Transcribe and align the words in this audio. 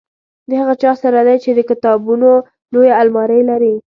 د 0.49 0.51
هغه 0.61 0.75
چا 0.83 0.91
سره 1.01 1.19
دی 1.27 1.37
چې 1.43 1.49
د 1.53 1.59
کتابونو 1.69 2.29
لویه 2.73 2.93
المارۍ 3.01 3.41
لري. 3.49 3.75